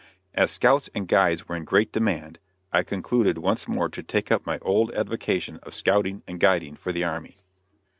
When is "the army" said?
6.91-7.37